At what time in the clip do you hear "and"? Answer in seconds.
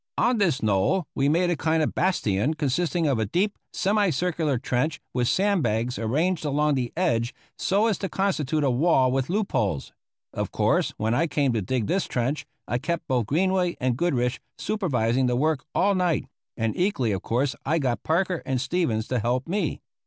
13.79-13.95, 16.57-16.75, 18.43-18.59